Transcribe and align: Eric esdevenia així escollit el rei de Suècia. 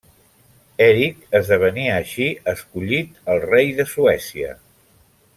Eric 0.85 1.19
esdevenia 1.39 1.91
així 1.97 2.25
escollit 2.53 3.19
el 3.35 3.41
rei 3.43 3.69
de 3.81 3.85
Suècia. 3.93 4.55